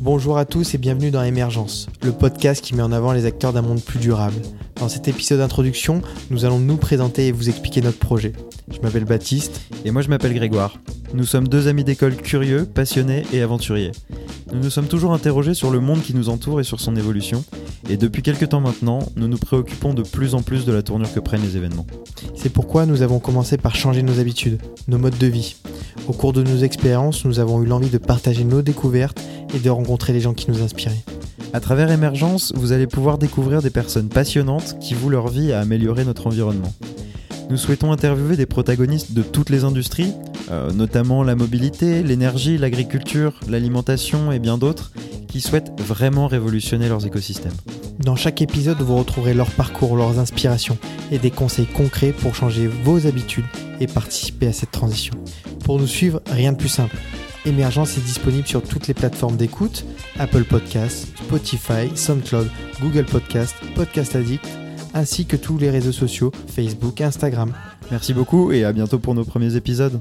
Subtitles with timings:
[0.00, 3.52] Bonjour à tous et bienvenue dans Émergence, le podcast qui met en avant les acteurs
[3.52, 4.40] d'un monde plus durable.
[4.76, 8.32] Dans cet épisode d'introduction, nous allons nous présenter et vous expliquer notre projet.
[8.70, 9.60] Je m'appelle Baptiste.
[9.84, 10.78] Et moi je m'appelle Grégoire.
[11.12, 13.92] Nous sommes deux amis d'école curieux, passionnés et aventuriers.
[14.52, 17.44] Nous nous sommes toujours interrogés sur le monde qui nous entoure et sur son évolution.
[17.88, 21.12] Et depuis quelques temps maintenant, nous nous préoccupons de plus en plus de la tournure
[21.12, 21.86] que prennent les événements.
[22.36, 25.56] C'est pourquoi nous avons commencé par changer nos habitudes, nos modes de vie.
[26.08, 29.20] Au cours de nos expériences, nous avons eu l'envie de partager nos découvertes
[29.54, 31.02] et de rencontrer les gens qui nous inspiraient.
[31.52, 35.60] À travers Émergence, vous allez pouvoir découvrir des personnes passionnantes qui vouent leur vie à
[35.60, 36.72] améliorer notre environnement.
[37.50, 40.12] Nous souhaitons interviewer des protagonistes de toutes les industries,
[40.52, 44.92] euh, notamment la mobilité, l'énergie, l'agriculture, l'alimentation et bien d'autres,
[45.26, 47.56] qui souhaitent vraiment révolutionner leurs écosystèmes.
[48.04, 50.78] Dans chaque épisode, vous retrouverez leur parcours, leurs inspirations
[51.10, 53.44] et des conseils concrets pour changer vos habitudes
[53.80, 55.14] et participer à cette transition.
[55.70, 56.96] Pour nous suivre, rien de plus simple.
[57.46, 59.84] Émergence est disponible sur toutes les plateformes d'écoute,
[60.18, 62.50] Apple Podcasts, Spotify, SoundCloud,
[62.80, 64.48] Google Podcasts, Podcast Addict,
[64.94, 67.52] ainsi que tous les réseaux sociaux, Facebook, Instagram.
[67.92, 70.00] Merci beaucoup et à bientôt pour nos premiers épisodes.